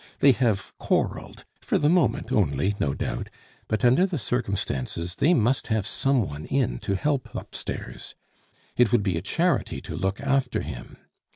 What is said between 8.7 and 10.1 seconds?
It would be a charity to